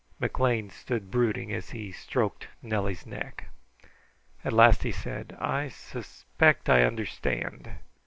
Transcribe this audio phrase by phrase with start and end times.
[0.19, 3.49] McLean sat brooding as he stroked Nellie's neck.
[4.43, 7.69] At last he said: "I suspect I understand.